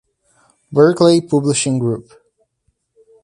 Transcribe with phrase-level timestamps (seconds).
[0.71, 2.11] Berkeley Publishing Group.